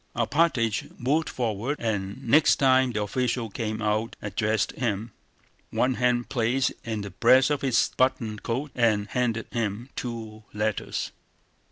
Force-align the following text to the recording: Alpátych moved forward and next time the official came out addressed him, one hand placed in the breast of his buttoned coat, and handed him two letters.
Alpátych 0.15 0.97
moved 0.99 1.29
forward 1.29 1.79
and 1.79 2.27
next 2.27 2.55
time 2.55 2.91
the 2.91 3.03
official 3.03 3.51
came 3.51 3.83
out 3.83 4.15
addressed 4.19 4.71
him, 4.71 5.11
one 5.69 5.93
hand 5.93 6.27
placed 6.27 6.73
in 6.83 7.01
the 7.01 7.11
breast 7.11 7.51
of 7.51 7.61
his 7.61 7.91
buttoned 7.97 8.41
coat, 8.41 8.71
and 8.73 9.09
handed 9.09 9.45
him 9.51 9.89
two 9.95 10.43
letters. 10.55 11.11